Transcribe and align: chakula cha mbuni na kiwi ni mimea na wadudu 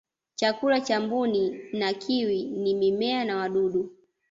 chakula 0.35 0.81
cha 0.81 0.99
mbuni 0.99 1.59
na 1.73 1.93
kiwi 1.93 2.43
ni 2.43 2.73
mimea 2.73 3.25
na 3.25 3.37
wadudu 3.37 3.89